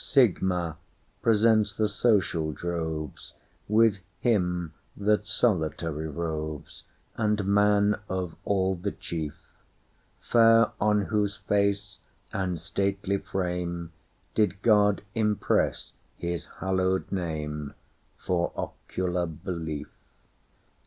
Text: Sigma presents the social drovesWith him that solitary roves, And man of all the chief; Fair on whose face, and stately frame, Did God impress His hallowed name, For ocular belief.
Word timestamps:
Sigma 0.03 0.77
presents 1.21 1.75
the 1.75 1.87
social 1.87 2.51
drovesWith 2.53 3.99
him 4.19 4.73
that 4.97 5.27
solitary 5.27 6.07
roves, 6.07 6.85
And 7.17 7.45
man 7.45 7.95
of 8.09 8.35
all 8.43 8.73
the 8.73 8.93
chief; 8.93 9.35
Fair 10.19 10.71
on 10.81 11.01
whose 11.03 11.37
face, 11.37 11.99
and 12.33 12.59
stately 12.59 13.19
frame, 13.19 13.91
Did 14.33 14.63
God 14.63 15.03
impress 15.13 15.93
His 16.17 16.47
hallowed 16.47 17.11
name, 17.11 17.75
For 18.17 18.51
ocular 18.55 19.27
belief. 19.27 19.91